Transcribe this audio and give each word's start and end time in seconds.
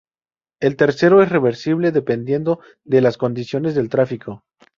El 0.59 0.77
tercero 0.77 1.21
es 1.21 1.29
reversible 1.29 1.91
dependiendo 1.91 2.59
de 2.83 3.01
las 3.01 3.17
condiciones 3.17 3.75
del 3.75 3.89
tráfico. 3.89 4.43